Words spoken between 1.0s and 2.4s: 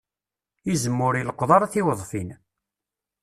ur ileqqeḍ ara tiweḍfin.